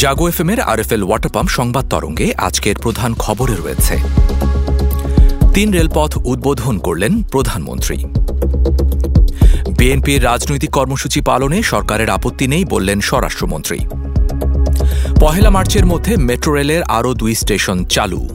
[0.00, 3.94] জাগো F এর R F L water pump সংবাদ তরঙ্গে আজকের প্রধান খবরে রয়েছে।
[5.54, 8.04] তিন রেলপথ উদ্বোধন করলেন প্রধানমন্ত্রী।
[9.78, 13.78] বিএনপির রাজনৈতিক কর্মসূচি পালনে সরকারের আপত্তি নেই বললেন স্বরাষ্ট্রমন্ত্রী।
[15.20, 18.28] পহেলা মার্চের মধ্যে মেট্রো রেলের আরও দুই স্টেশন চালু।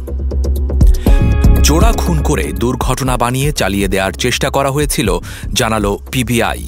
[1.61, 5.19] জোড়া খুন করে দুর্ঘটনা বানিয়ে চালিয়ে দেওয়ার চেষ্টা করা হয়েছিল,
[5.53, 6.67] জানালো পিবিআই।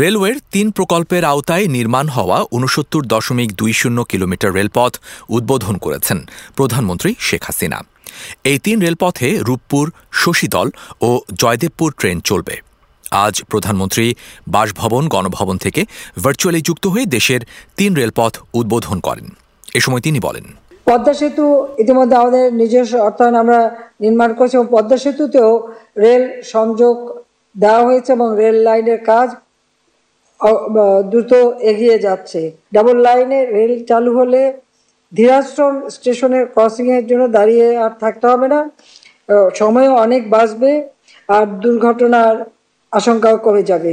[0.00, 4.92] রেলওয়ের তিন প্রকল্পের আওতায় নির্মাণ হওয়া উনসত্তর দশমিক দুই শূন্য কিলোমিটার রেলপথ
[5.36, 6.18] উদ্বোধন করেছেন
[6.56, 7.78] প্রধানমন্ত্রী শেখ হাসিনা।
[8.50, 9.84] এই তিন রেলপথে রূপপুর,
[10.22, 10.68] শশীদল
[11.06, 12.54] ও জয়দেবপুর ট্রেন চলবে।
[13.24, 14.06] আজ প্রধানমন্ত্রী
[14.54, 15.80] বাসভবন, গণভবন থেকে
[16.24, 17.40] ভার্চুয়ালি যুক্ত হয়ে দেশের
[17.78, 19.26] তিন রেলপথ উদ্বোধন করেন।
[19.78, 20.46] এ সময় তিনি বলেন,
[20.86, 21.44] পদ্মা সেতু
[21.82, 23.60] ইতিমধ্যে আমাদের নিজস্ব, অর্থায়ন আমরা
[24.04, 25.50] নির্মাণ করেছি এবং পদ্মা সেতুতেও
[26.04, 26.22] রেল
[26.54, 26.94] সংযোগ
[27.54, 29.28] দেওয়া হয়েছে এবং রেল লাইনের কাজ
[31.10, 31.32] দ্রুত
[31.70, 32.40] এগিয়ে যাচ্ছে।
[32.74, 34.42] ডাবল লাইনে রেল চালু হলে
[35.12, 38.60] ধীরাশ্রম স্টেশনের ক্রসিং এর জন্য দাঁড়িয়ে আর থাকতে হবে না।
[39.60, 40.72] সময়ও অনেক বাঁচবে
[41.36, 42.36] আর দুর্ঘটনার
[42.92, 43.92] আশঙ্কাও কমে যাবে।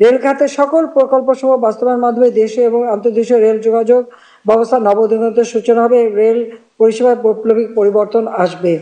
[0.00, 4.02] রেল খাতের সকল প্রকল্প সমূহ বাস্তবায়নের মাধ্যমে দেশে এবং আন্তর্দেশীয় রেল যোগাযোগ
[4.44, 6.38] ব্যবস্থা নবদিগন্তের সূচনা হবে। রেল
[6.78, 8.72] পরিষেবায় বৈপ্লবিক পরিবর্তন আসবে।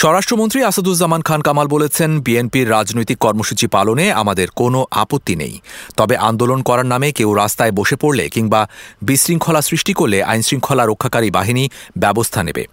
[0.00, 5.54] স্বরাষ্ট্রমন্ত্রী আসাদুজ্জামান খান কামাল বলেছেন, বিএনপির রাজনৈতিক কর্মসূচি পালনে আমাদের কোনো আপত্তি নেই।
[5.96, 8.60] তবে আন্দোলন করার নামে কেউ রাস্তায় বসে পড়লে কিংবা
[9.02, 11.64] বিশৃঙ্খলা সৃষ্টি করলে আইনশৃঙ্খলা রক্ষাকারী বাহিনী
[11.98, 12.64] ব্যবস্থা নেবে।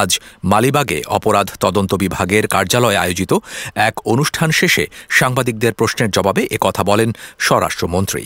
[0.00, 0.10] আজ
[0.44, 3.32] মালিবাগে অপরাধ তদন্ত বিভাগের কার্যালয়ে আয়োজিত
[3.88, 8.22] এক অনুষ্ঠান শেষে সাংবাদিকদের প্রশ্নের জবাবে একথা বলেন স্বরাষ্ট্রমন্ত্রী।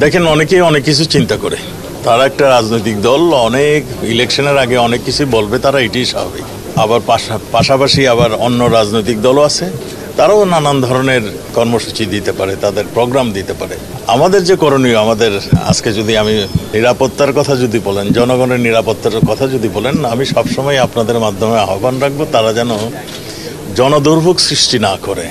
[0.00, 1.58] দেখেন, অনেকেই অনেক কিছু চিন্তা করে।
[2.04, 3.82] তারা একটা রাজনৈতিক দল, অনেক
[4.14, 6.48] ইলেকশনের আগে অনেক কিছু বলবে, তারা এটাই স্বাভাবিক।
[6.84, 7.00] আবার
[7.56, 9.66] পাশাপাশি আবার অন্য রাজনৈতিক দলও আছে।
[10.18, 11.24] তারাও নানান ধরনের
[11.56, 13.76] কর্মসূচি দিতে পারে, তাদের প্রোগ্রাম দিতে পারে।
[14.14, 15.32] আমাদের যে করণীয়, আমাদের
[15.70, 16.34] আজকে যদি আমি
[16.74, 22.20] নিরাপত্তার কথা যদি বলেন, জনগণের নিরাপত্তার কথা যদি বলেন, আমি সবসময় আপনাদের মাধ্যমে আহ্বান রাখব,
[22.34, 22.70] তারা যেন
[23.78, 25.26] জনদুর্ভোগ সৃষ্টি না করে,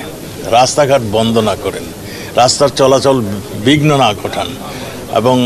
[0.58, 1.84] রাস্তাঘাট বন্ধ না করেন,
[2.40, 3.16] রাস্তার চলাচল
[3.66, 4.48] বিঘ্ন না ঘটান
[5.20, 5.36] এবং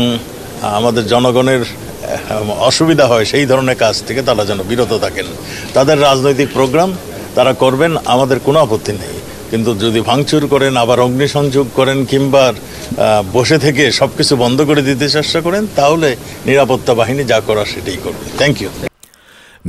[0.79, 1.63] আমাদের জনগণের
[2.69, 5.27] অসুবিধা হয় সেই ধরনের কাজ থেকে তারা যেন বিরত থাকেন।
[5.75, 6.89] তাদের রাজনৈতিক প্রোগ্রাম
[7.37, 9.15] তারা করবেন, আমাদের কোনো আপত্তি নেই।
[9.51, 12.43] কিন্তু যদি ভাঙচুর করেন, আবার অগ্নিসংযোগ করেন কিংবা
[13.35, 16.09] বসে থেকে সব কিছু বন্ধ করে দিতে চেষ্টা করেন, তাহলে
[16.47, 18.69] নিরাপত্তা বাহিনী যা করার সেটাই করবে। থ্যাংক ইউ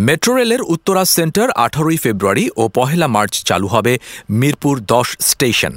[0.06, 3.92] মেট্রো রেলের উত্তরা সেন্টার আঠারোই ফেব্রুয়ারি ও পহেলা মার্চ চালু হবে
[4.40, 5.74] মিরপুর দশ স্টেশন।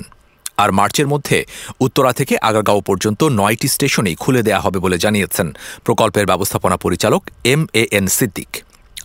[0.63, 1.37] আর মার্চের মধ্যে
[1.85, 5.47] উত্তরা থেকে আগারগাঁও পর্যন্ত নয়টি স্টেশনেই খুলে দেওয়া হবে বলে জানিয়েছেন
[5.85, 7.21] প্রকল্পের ব্যবস্থাপনা পরিচালক
[7.53, 8.51] এম এ এন সিদ্দিক।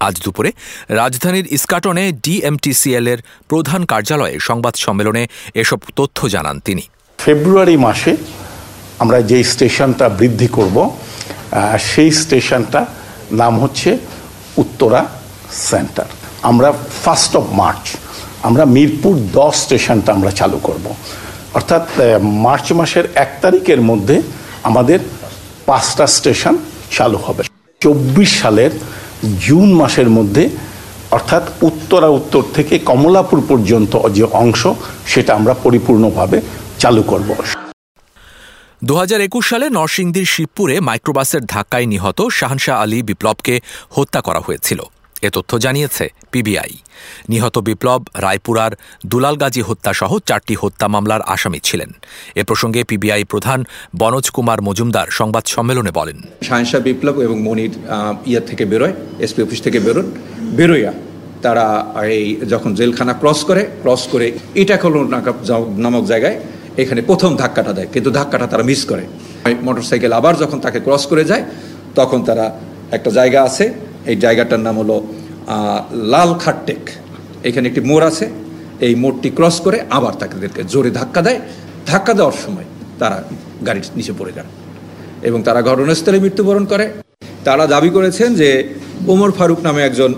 [0.06, 0.50] আজ দুপুরে
[1.00, 3.20] রাজধানীর ইস্কাটনে ডিএমটিসিএল এর
[3.50, 5.22] প্রধান কার্যালয়ে সংবাদ সম্মেলনে
[5.62, 6.84] এসব তথ্য জানান তিনি।
[7.18, 8.12] ফেব্রুয়ারি মাসে
[9.02, 10.76] আমরা যে স্টেশনটা বৃদ্ধি করব
[11.90, 12.80] সেই স্টেশনটা
[13.40, 13.90] নাম হচ্ছে
[14.62, 15.00] উত্তরা
[15.70, 16.08] সেন্টার।
[16.50, 16.68] আমরা
[17.02, 17.84] ফার্স্ট অফ মার্চ
[18.48, 20.86] আমরা মিরপুর দশ স্টেশনটা আমরা চালু করব।
[21.54, 21.84] অর্থাৎ
[22.46, 24.16] মার্চ মাসের এক তারিখের মধ্যে
[24.62, 24.98] আমাদের
[25.66, 26.54] পাঁচটা স্টেশন
[26.96, 27.42] চালু হবে।
[27.80, 28.72] চব্বিশ সালের
[29.46, 30.44] জুন মাসের মধ্যে,
[31.16, 34.62] অর্থাৎ উত্তরা উত্তর থেকে কমলাপুর পর্যন্ত যে অংশ,
[35.06, 36.36] সেটা আমরা পরিপূর্ণভাবে
[36.78, 37.30] চালু করব।
[38.82, 43.54] দু হাজার একুশ সালে নরসিংদীর শিবপুরে মাইক্রোবাসের ধাক্কায় নিহত শাহনশাহ আলী বিপ্লবকে
[43.96, 44.80] হত্যা করা হয়েছিল।
[45.26, 46.72] এ তথ্য জানিয়েছে পিবিআই।
[47.32, 48.72] নিহত বিপ্লব রায়পুরার
[49.10, 51.90] দুলালগাজী হত্যাসহ চারটি হত্যা মামলার আসামি ছিলেন।
[52.40, 53.60] এ প্রসঙ্গে পিবিআই প্রধান
[54.00, 56.18] বনজ কুমার মজুমদার সংবাদ সম্মেলনে বলেন।
[56.48, 57.72] শাহনশাহ বিপ্লব এবং মনির
[58.30, 58.94] ইয়ার থেকে বেরোয়,
[59.24, 60.06] এসপি অফিস থেকে বেরোন।
[60.58, 60.92] বেরোয়া
[61.44, 61.66] তারা
[62.16, 64.26] এই যখন জেলখানা ক্রস করে ক্রস করে
[64.62, 64.94] ইটাকল
[65.84, 66.36] নামক জায়গায়
[66.82, 69.04] এখানে প্রথম ধাক্কাটা দেয়, কিন্তু ধাক্কাটা তারা মিস করে।
[69.66, 71.44] মোটরসাইকেল আবার যখন তাকে ক্রস করে যায়,
[71.98, 72.46] তখন তারা
[72.96, 73.64] একটা জায়গা আছে,
[74.10, 74.96] এই জায়গাটার নাম হলো
[76.12, 76.82] লাল খাটটেক।
[77.48, 78.26] এখানে একটি মোড় আছে।
[78.86, 81.40] এই মোড়টি ক্রস করে আবার তাদেরকে জোরে ধাক্কা দেয়।
[81.90, 82.66] ধাক্কা দেওয়ার সময়
[83.00, 83.16] তারা
[83.66, 84.48] গাড়ির নিচে পড়ে যান
[85.28, 86.86] এবং তারা ঘটনাস্থলে মৃত্যুবরণ করে।
[87.46, 88.48] তারা দাবি করেছেন যে
[89.12, 90.10] ওমর ফারুক নামে একজন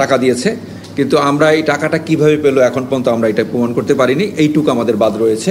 [0.00, 0.50] টাকা দিয়েছে।
[0.96, 4.96] কিন্তু আমরা এই টাকাটা কীভাবে পেল এখন পর্যন্ত আমরা এটা প্রমাণ করতে পারিনি। এইটুকু আমাদের
[5.02, 5.50] বাদ রয়েছে।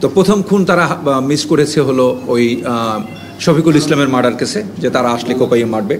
[0.00, 0.84] তো প্রথম খুন তারা
[1.30, 2.44] মিস করেছে হলো ওই
[3.44, 5.96] শফিকুল ইসলামের মার্ডার কেসে যে তারা আসলে কোকাইয়ে মারবে।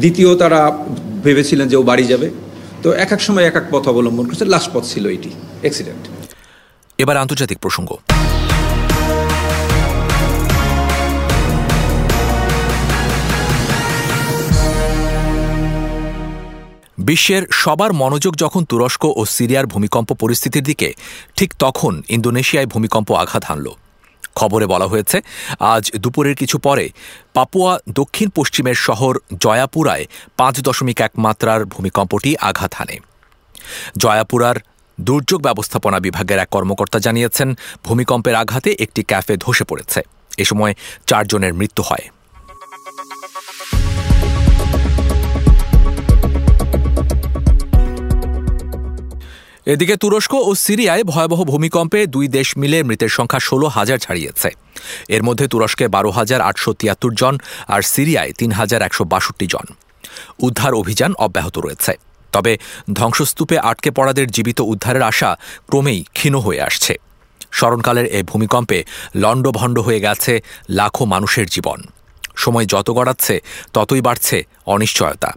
[0.00, 0.60] দ্বিতীয় তারা
[1.26, 2.28] ভেবেছিলেন যে ও বাড়ি যাবে।
[2.82, 5.30] তো এক এক সময় এক এক পথ অবলম্বন করছে। লাস্ট পথ ছিল এটি
[5.64, 6.04] অ্যাক্সিডেন্ট
[7.02, 7.90] এবার আন্তর্জাতিক প্রসঙ্গ।
[17.10, 20.88] বিশ্বের সবার মনোযোগ যখন তুরস্ক ও সিরিয়ার ভূমিকম্প পরিস্থিতির দিকে,
[21.38, 23.66] ঠিক তখন ইন্দোনেশিয়ায় ভূমিকম্প আঘাত হানল।
[24.38, 25.18] খবরে বলা হয়েছে,
[25.74, 26.84] আজ দুপুরের কিছু পরে
[27.34, 30.04] পাপুয়া দক্ষিণ পশ্চিমের শহর জয়াপুরায়
[30.36, 32.96] পাঁচ দশমিক এক মাত্রার ভূমিকম্পটি আঘাত হানে।
[33.96, 34.56] জয়াপুরার
[34.98, 37.48] দুর্যোগ ব্যবস্থাপনা বিভাগের এক কর্মকর্তা জানিয়েছেন,
[37.84, 40.00] ভূমিকম্পের আঘাতে একটি ক্যাফে ধসে পড়েছে।
[40.38, 40.72] এ সময়
[41.06, 42.04] চারজনের মৃত্যু হয়।
[49.66, 54.50] এদিকে তুরস্ক ও সিরিয়ায় ভয়াবহ ভূমিকম্পে দুই দেশ মিলে মৃতের সংখ্যা ষোলো হাজার ছাড়িয়েছে।
[55.08, 59.66] এর মধ্যে তুরস্কে বারো হাজার আটশো তিয়াত্তর জন আর সিরিয়ায় তিন হাজার একশো বাষট্টি জন।
[60.38, 61.92] উদ্ধার অভিযান অব্যাহত রয়েছে।
[62.32, 62.58] তবে
[62.92, 65.36] ধ্বংসস্তূপে আটকে পড়াদের জীবিত উদ্ধারের আশা
[65.68, 66.94] ক্রমেই ক্ষীণ হয়ে আসছে।
[67.52, 68.84] স্মরণকালের এই ভূমিকম্পে
[69.14, 70.40] লণ্ডভণ্ড হয়ে গেছে
[70.70, 71.82] লাখো মানুষের জীবন।
[72.36, 73.40] সময় যত গড়াচ্ছে,
[73.72, 74.36] ততই বাড়ছে
[74.66, 75.30] অনিশ্চয়তা।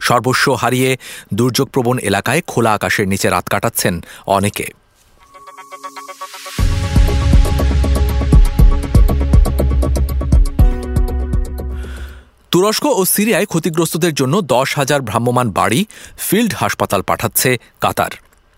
[0.00, 0.96] সর্বস্ব হারিয়ে
[1.34, 4.72] দুর্যোগপ্রবণ এলাকায় খোলা আকাশের নিচে রাত কাটাচ্ছেন অনেকে।
[12.50, 15.84] তুরস্ক ও সিরিয়ায় ক্ষতিগ্রস্তদের জন্য দশ হাজার ভ্রাম্যমাণ বাড়ি
[16.18, 18.10] ফিল্ড হাসপাতাল পাঠাচ্ছে কাতার।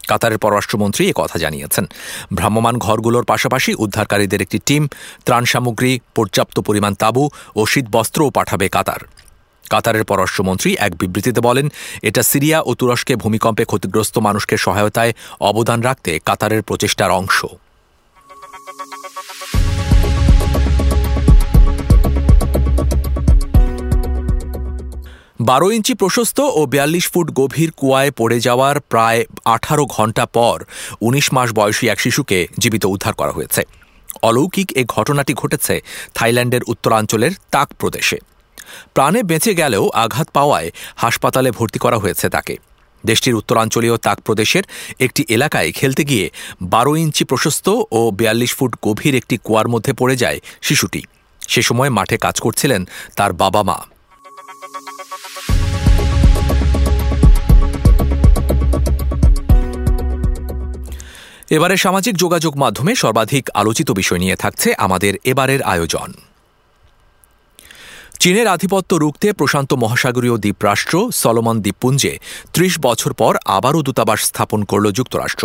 [0.09, 1.87] কাতারের পররাষ্ট্রমন্ত্রী কথা জানিয়েছেন।
[2.35, 4.89] ভ্রাম্যমাণ ঘরগুলোর পাশাপাশি উদ্ধারকারীদের একটি টিম,
[5.25, 9.01] ত্রাণ সামগ্রী, পর্যাপ্ত পরিমাণ তাঁবু ও শীতবস্ত্রও পাঠাবে কাতার।
[9.73, 11.67] কাতারের পররাষ্ট্রমন্ত্রী এক বিবৃতিতে বলেন,
[12.09, 17.39] এটা সিরিয়া ও তুরস্কে ভূমিকম্পে ক্ষতিগ্রস্ত মানুষকে সহায়তায় অবদান রাখতে কাতারের প্রচেষ্টার অংশ।
[25.41, 30.57] বারো ইঞ্চি প্রশস্ত ও বিয়াল্লিশ ফুট গভীর কুয়ায় পড়ে যাওয়ার প্রায় আঠারো ঘণ্টা পর
[31.01, 33.63] উনিশ মাস বয়সী এক শিশুকে জীবিত উদ্ধার করা হয়েছে।
[34.23, 35.75] অলৌকিক এ ঘটনাটি ঘটেছে
[36.15, 38.19] থাইল্যান্ডের উত্তরাঞ্চলের তাক প্রদেশে।
[38.95, 42.57] প্রাণে বেঁচে গেলেও আঘাত পাওয়ায় হাসপাতালে ভর্তি করা হয়েছে তাকে।
[43.05, 44.65] দেশটির উত্তরাঞ্চলীয় তাক প্রদেশের
[45.01, 46.31] একটি এলাকায় খেলতে গিয়ে
[46.63, 51.03] বারো ইঞ্চি প্রশস্ত ও বিয়াল্লিশ ফুট গভীর একটি কুয়ার মধ্যে পড়ে যায় শিশুটি।
[51.49, 52.81] সে সময় মাঠে কাজ করছিলেন
[53.17, 53.79] তার বাবা মা।
[61.51, 66.13] এবারে সামাজিক যোগাযোগ মাধ্যমে সর্বাধিক আলোচিত বিষয় নিয়ে থাকছে আমাদের এবারের আয়োজন।
[68.27, 72.19] চীনের আধিপত্য রুখতে প্রশান্ত মহাসাগরীয় দ্বীপরাষ্ট্র সলোমন দ্বীপপুঞ্জে
[72.53, 75.45] ত্রিশ বছর পর আবারও দূতাবাস স্থাপন করল যুক্তরাষ্ট্র।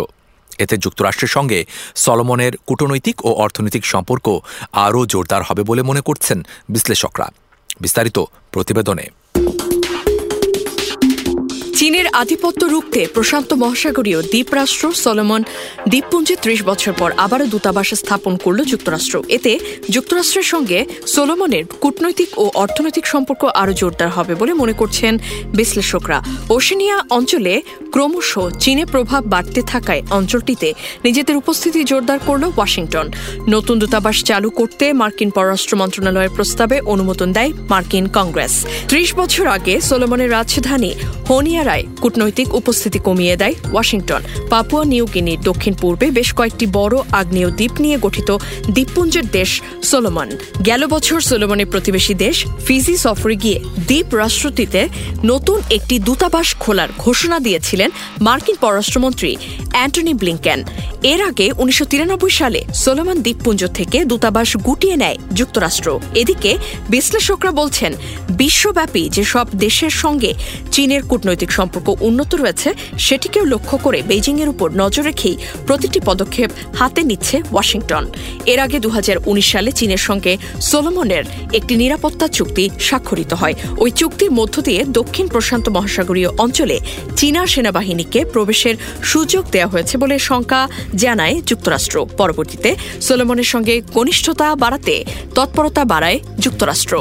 [0.58, 4.26] এতে যুক্তরাষ্ট্রের সঙ্গে সলোমনের কূটনৈতিক ও অর্থনৈতিক সম্পর্ক
[4.72, 7.28] আরও জোরদার হবে বলে মনে করছেন বিশ্লেষকরা।
[7.80, 8.18] বিস্তারিত
[8.52, 9.06] প্রতিবেদনে।
[11.82, 15.42] চীনের আধিপত্য রুখতে প্রশান্ত মহাসাগরীয় দ্বীপরাষ্ট্র সলোমন
[15.88, 19.58] দ্বীপপুঞ্জে ত্রিশ বছর পর আবারও দূতাবাস স্থাপন করল যুক্তরাষ্ট্র। এতে
[19.90, 25.18] যুক্তরাষ্ট্রের সঙ্গে সোলোমনের কূটনৈতিক ও অর্থনৈতিক সম্পর্ক আরও জোরদার হবে বলে মনে করছেন
[25.54, 26.18] বিশ্লেষকরা।
[26.50, 27.62] ওশেনিয়া অঞ্চলে
[27.92, 30.74] ক্রমশ চীনে প্রভাব বাড়তে থাকায় অঞ্চলটিতে
[31.04, 33.06] নিজেদের উপস্থিতি জোরদার করল ওয়াশিংটন।
[33.48, 39.80] নতুন দূতাবাস চালু করতে মার্কিন পররাষ্ট্র মন্ত্রণালয়ের প্রস্তাবে অনুমোদন দেয় মার্কিন কংগ্রেস। ত্রিশ বছর আগে
[39.80, 40.92] সোলোমনের রাজধানী
[41.28, 46.96] হনিয়ারা রায় কূটনৈতিক উপস্থিতি কমিয়ে দেয় ওয়াশিংটন। পাপুয়া নিউ গিনির দক্ষিণ পূর্বে বেশ কয়েকটি বড়
[47.20, 48.30] আগ্নেয় দ্বীপ নিয়ে গঠিত
[48.74, 49.50] দ্বীপপুঞ্জের দেশ
[49.90, 50.28] সোলোমন।
[50.68, 52.36] গেল বছর সোলোমনের প্রতিবেশী দেশ
[52.66, 54.80] ফিজি সফরে গিয়ে দ্বীপ রাষ্ট্রটিতে
[55.30, 57.90] নতুন একটি দূতাবাস খোলার ঘোষণা দিয়েছিলেন
[58.26, 59.30] মার্কিন পররাষ্ট্রমন্ত্রী
[59.72, 60.60] অ্যান্টনি ব্লিংকেন।
[61.12, 66.52] এর আগে উনিশশো তিরানব্বই সালে সোলোমন দ্বীপপুঞ্জ থেকে দূতাবাস গুটিয়ে নেয় যুক্তরাষ্ট্র। এদিকে
[66.90, 67.92] বিশ্লেষকরা বলছেন,
[68.40, 70.30] বিশ্বব্যাপী যেসব দেশের সঙ্গে
[70.74, 77.00] চীনের কূটনৈতিক সম্পর্ক উন্নত রয়েছে, সেটিকেও লক্ষ্য করে বেইজিংয়ের উপর নজর রেখেই প্রতিটি পদক্ষেপ হাতে
[77.10, 78.04] নিচ্ছে ওয়াশিংটন।
[78.52, 84.30] এর আগে দুহাজার উনিশ সালে চীনের সঙ্গে সোলোমনের একটি নিরাপত্তা চুক্তি স্বাক্ষরিত হয়। ওই চুক্তির
[84.38, 86.76] মধ্য দিয়ে দক্ষিণ প্রশান্ত মহাসাগরীয় অঞ্চলে
[87.16, 90.60] চীনা সেনাবাহিনীকে প্রবেশের সুযোগ দেওয়া হয়েছে বলে শঙ্কা
[90.94, 92.70] জানায় যুক্তরাষ্ট্র। পরবর্তীতে
[93.06, 94.94] সোলোমনের সঙ্গে ঘনিষ্ঠতা বাড়াতে
[95.34, 96.94] তৎপরতা বাড়ায় যুক্তরাষ্ট্র।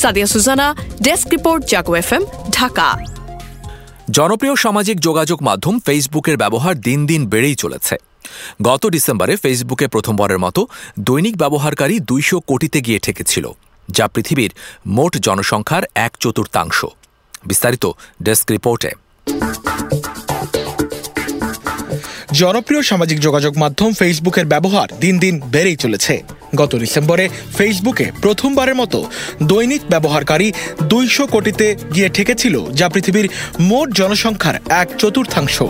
[0.00, 0.66] Sadia Sujana,
[1.02, 2.10] desk report, Jago F
[2.52, 3.15] Dhaka.
[4.10, 7.96] জনপ্রিয় সামাজিক যোগাযোগ মাধ্যম ফেসবুকের ব্যবহার দিন দিন বেড়েই চলেছে।
[8.62, 10.66] গত ডিসেম্বরে ফেসবুকে প্রথমবারের মতো
[11.00, 13.46] দৈনিক ব্যবহারকারী দুইশো কোটিতে গিয়ে ঠেকেছিল,
[13.88, 14.50] যা পৃথিবীর
[14.86, 16.84] মোট জনসংখ্যার এক চতুর্থাংশ।
[17.46, 17.84] বিস্তারিত
[18.22, 18.90] ডেস্ক রিপোর্টে।
[22.32, 26.22] জনপ্রিয় সামাজিক যোগাযোগ মাধ্যম ফেসবুকের ব্যবহার দিন দিন বেড়েই চলেছে।
[26.54, 29.10] গত ডিসেম্বরে ফেসবুকে প্রথমবারের মতো
[29.42, 33.28] দৈনিক ব্যবহারকারী দুইশো কোটিতে গিয়ে ঠেকেছিল যা পৃথিবীর
[33.60, 35.62] মোট জনসংখ্যার এক চতুর্থাংশ।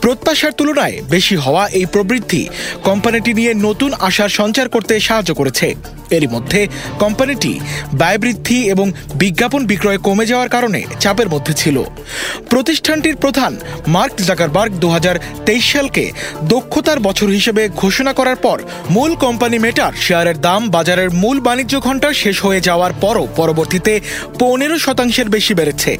[0.00, 2.48] প্রত্যাশার তুলনায় বেশি হওয়া এই প্রবৃদ্ধি
[2.82, 5.74] কোম্পানিটি নিয়ে নতুন আশার সঞ্চার করতে সাহায্য করেছে।
[6.10, 6.68] এরই মধ্যে
[6.98, 7.60] কোম্পানিটি
[7.94, 11.82] ব্যয় বৃদ্ধি এবং বিজ্ঞাপন বিক্রয় কমে যাওয়ার কারণে চাপের মধ্যে ছিল।
[12.50, 13.56] প্রতিষ্ঠানটির প্রধান
[13.86, 16.12] মার্ক জাকারবার্গ দু হাজার তেইশ সালকে
[16.44, 22.08] দক্ষতার বছর হিসেবে ঘোষণা করার পর মূল কোম্পানি মেটার শেয়ারের দাম বাজারের মূল বাণিজ্য ঘণ্টা
[22.12, 23.92] শেষ হয়ে যাওয়ার পরও পরবর্তীতে
[24.38, 25.92] পনেরো শতাংশের বেশি বেড়েছে।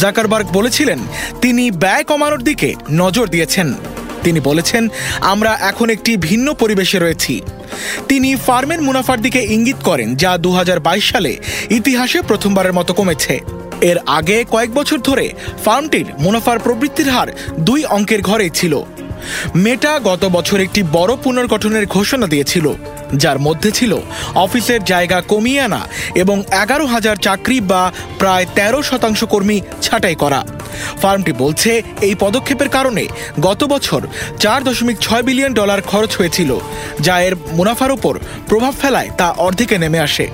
[0.00, 0.98] জাকারবার্গ বলেছিলেন,
[1.42, 2.68] তিনি ব্যয় কমানোর দিকে
[3.02, 3.68] নজর দিয়েছেন।
[4.24, 4.82] তিনি বলেছেন,
[5.32, 7.34] আমরা এখন একটি ভিন্ন পরিবেশে রয়েছি।
[8.08, 11.32] তিনি ফার্মের মুনাফার দিকে ইঙ্গিত করেন, যা দু হাজার বাইশ সালে
[11.70, 13.34] ইতিহাসে প্রথমবারের মতো কমেছে।
[13.80, 15.26] এর আগে কয়েক বছর ধরে
[15.64, 17.28] ফার্মটির মুনাফার প্রবৃত্তির হার
[17.60, 18.74] দুই অঙ্কের ঘরেই ছিল।
[19.54, 22.66] মেটা গত বছর একটি বড় পুনর্গঠনের ঘোষণা দিয়েছিল।
[23.16, 23.92] যার মধ্যে ছিল
[24.34, 25.82] অফিসের জায়গা কমিয়ে আনা
[26.14, 30.44] এবং এগারো হাজার চাকরি বা প্রায় তেরো শতাংশ কর্মী ছাঁটাই করা।
[31.02, 33.04] ফার্মটি বলছে, এই পদক্ষেপের কারণে
[33.40, 34.00] গত বছর
[34.40, 36.58] চার দশমিক ছয় বিলিয়ন ডলার খরচ হয়েছিল,
[37.00, 40.28] যা এর মুনাফার উপর প্রভাব ফেলায় তা অর্ধেকে নেমে আসে।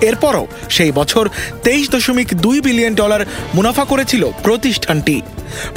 [0.00, 1.28] এরপরও সেই বছর
[1.64, 5.22] তেইশ দশমিক দুই বিলিয়ন ডলার মুনাফা করেছিল প্রতিষ্ঠানটি।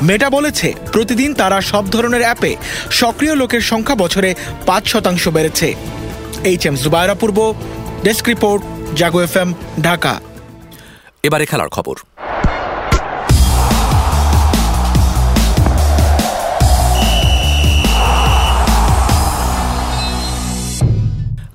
[0.02, 2.56] মেটা বলেছে, প্রতিদিন তারা সব ধরনের অ্যাপে
[2.92, 5.76] সক্রিয় লোকের সংখ্যা বছরে পাঁচ শতাংশ বেড়েছে।
[6.44, 7.38] H M Jubayra Purba
[8.04, 8.62] desk report
[8.96, 9.50] Jago F M
[9.82, 10.14] Dhaka
[11.24, 11.96] এবারে খেলার খবর।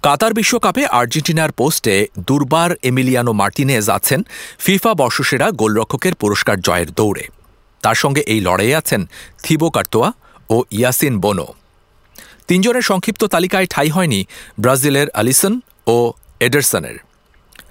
[0.03, 1.95] কাতার বিশ্বকাপে আর্জেন্টিনার পোস্টে
[2.29, 4.21] দুর্বার এমিলিয়ানো মার্টিনেজ আছেন
[4.59, 7.25] ফিফা বর্ষসেরা গোলরক্ষকের পুরস্কার জয়ের দৌড়ে।
[7.83, 9.01] তার সঙ্গে এই লড়াইয়ে আছেন
[9.43, 10.13] থিবো কার্তোয়া
[10.51, 11.47] ও ইয়াসিন বোনো।
[12.49, 14.21] তিনজনের সংক্ষিপ্ত তালিকায় ঠাই হয়নি
[14.61, 16.97] ব্রাজিলের আলিসন ও এডারসনের।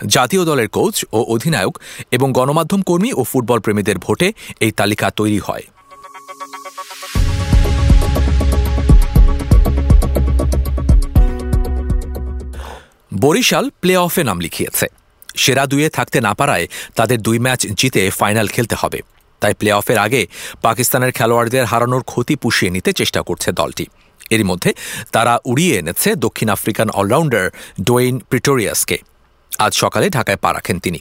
[0.08, 1.80] জাতীয় দলের কোচ ও অধিনায়ক
[2.12, 4.28] এবং গণমাধ্যম কর্মী ও ফুটবল প্রেমীদের ভোটে
[4.60, 5.64] এই তালিকা তৈরি হয়।
[13.22, 14.88] বরিশাল প্লে অফে নাম লিখিয়েছে।
[15.36, 19.00] সেরা দুয়ে থাকতে না পারায় তাদের দুই ম্যাচ জিতে ফাইনাল খেলতে হবে।
[19.42, 20.28] তাই প্লে অফের আগে
[20.62, 23.86] পাকিস্তানের খেলোয়াড়দের হারানোর ক্ষতি পুষিয়ে নিতে চেষ্টা করছে দলটি।
[24.30, 24.74] এরই মধ্যে
[25.12, 27.46] তারা উড়িয়ে এনেছে দক্ষিণ আফ্রিকান অলরাউন্ডার
[27.82, 28.98] ডোয়েইন প্রিটোরিয়াসকে।
[29.60, 31.00] আজ সকালে ঢাকায় পা রাখেন তিনি।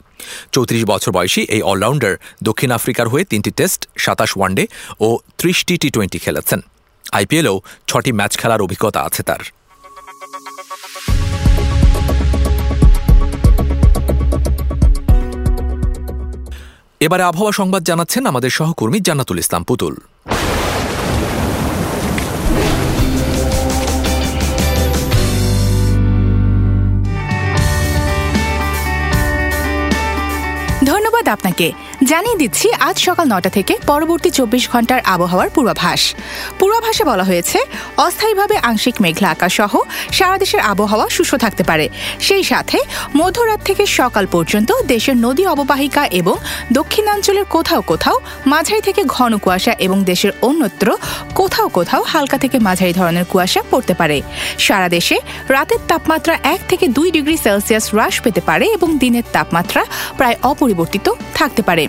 [0.53, 4.65] চৌত্রিশ বছর বয়সী এই অলরাউন্ডার দক্ষিণ আফ্রিকার হয়ে তিনটি টেস্ট, সাতাশ ওয়ানডে
[5.01, 6.61] ও ত্রিশটি টি টোয়েন্টি খেলেছেন
[7.13, 9.43] আইপিএলেও ছটি ম্যাচ খেলার অভিজ্ঞতা আছে তার।
[17.01, 19.95] এবারে আবহাওয়া সংবাদ জানাচ্ছেন আমাদের সহকর্মী জান্নাতুল ইসলাম পুতুল।
[31.33, 31.67] আপনাকে।
[32.11, 36.15] জানিয়ে দিচ্ছি, আজ সকাল নটা থেকে পরবর্তী চব্বিশ ঘণ্টার আবহাওয়ার পূর্বাভাস।
[36.59, 37.59] পূর্বাভাসে বলা হয়েছে,
[37.97, 39.73] অস্থায়ীভাবে আংশিক মেঘলা আকাশ সহ
[40.13, 41.87] সারা দেশের আবহাওয়া শুষ্ক থাকতে পারে।
[42.21, 42.79] সেই সাথে
[43.17, 46.37] মধ্যরাত থেকে সকাল পর্যন্ত দেশের নদী অববাহিকা এবং
[46.73, 50.87] দক্ষিণাঞ্চলের কোথাও কোথাও মাঝারি থেকে ঘন কুয়াশা এবং দেশের অন্যত্র
[51.35, 54.19] কোথাও কোথাও হালকা থেকে মাঝারি ধরনের কুয়াশা পড়তে পারে।
[54.59, 55.17] সারা দেশে
[55.49, 59.83] রাতের তাপমাত্রা এক থেকে দুই ডিগ্রি সেলসিয়াস হ্রাস পেতে পারে এবং দিনের তাপমাত্রা
[60.17, 61.07] প্রায় অপরিবর্তিত
[61.39, 61.85] থাকতে পারে।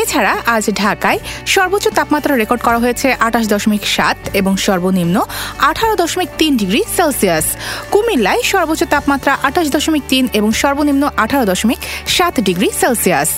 [0.00, 1.18] এছাড়া আজ ঢাকায়
[1.54, 5.16] সর্বোচ্চ তাপমাত্রা রেকর্ড করা হয়েছে আঠাশ দশমিক সাত এবং সর্বনিম্ন
[5.70, 7.46] আঠারো দশমিক তিন ডিগ্রি সেলসিয়াস।
[7.92, 11.80] কুমিল্লায় সর্বোচ্চ তাপমাত্রা আঠাশ দশমিক তিন এবং সর্বনিম্ন আঠারো দশমিক
[12.16, 13.30] সাত ডিগ্রি সেলসিয়াস।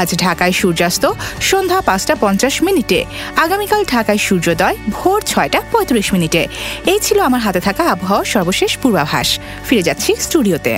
[0.00, 1.04] আজ ঢাকায় সূর্যাস্ত
[1.50, 3.00] সন্ধ্যা পাঁচটা পঞ্চাশ মিনিটে।
[3.44, 6.42] আগামীকাল ঢাকায় সূর্যোদয় ভোর ছয়টা পঁয়ত্রিশ মিনিটে।
[6.92, 9.28] এই ছিল আমার হাতে থাকা আবহাওয়ার সর্বশেষ পূর্বাভাস।
[9.66, 10.74] ফিরে যাচ্ছি স্টুডিওতে।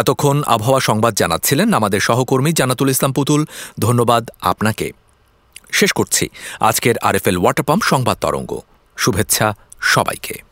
[0.00, 3.46] এতক্ষণ আবহাওয়া সংবাদ জানাচ্ছিলেন আমাদের সহকর্মী জানাতুল ইসলাম পুতুল।
[3.78, 4.92] ধন্যবাদ আপনাকে।
[5.72, 6.24] শেষ করছি
[6.60, 8.60] আজকের আরএফএল ওয়াটার পাম্প সংবাদ তরঙ্গ।
[8.96, 10.51] শুভেচ্ছা সবাইকে।